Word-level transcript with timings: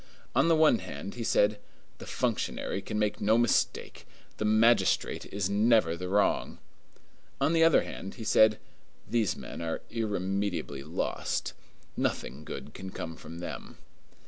On 0.33 0.47
the 0.47 0.55
one 0.55 0.79
hand, 0.79 1.13
he 1.13 1.23
said, 1.23 1.59
"The 1.99 2.07
functionary 2.07 2.81
can 2.81 2.97
make 2.97 3.21
no 3.21 3.37
mistake; 3.37 4.07
the 4.37 4.45
magistrate 4.45 5.27
is 5.27 5.47
never 5.47 5.95
the 5.95 6.09
wrong." 6.09 6.57
On 7.39 7.53
the 7.53 7.63
other 7.63 7.83
hand, 7.83 8.15
he 8.15 8.23
said, 8.23 8.57
"These 9.07 9.35
men 9.35 9.61
are 9.61 9.83
irremediably 9.91 10.81
lost. 10.81 11.53
Nothing 11.95 12.43
good 12.43 12.73
can 12.73 12.89
come 12.89 13.15
from 13.15 13.37
them." 13.41 13.77